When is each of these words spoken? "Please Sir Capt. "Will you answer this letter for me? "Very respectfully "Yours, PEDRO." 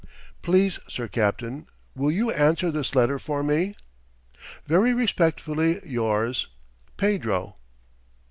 "Please 0.41 0.79
Sir 0.87 1.07
Capt. 1.07 1.43
"Will 1.95 2.09
you 2.11 2.31
answer 2.31 2.71
this 2.71 2.95
letter 2.95 3.19
for 3.19 3.43
me? 3.43 3.75
"Very 4.65 4.95
respectfully 4.95 5.79
"Yours, 5.87 6.47
PEDRO." 6.97 7.55